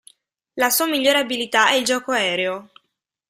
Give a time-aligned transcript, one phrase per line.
[0.55, 2.71] La sua migliore abilità è il gioco aereo.